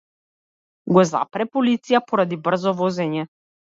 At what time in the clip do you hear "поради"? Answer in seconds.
2.09-2.43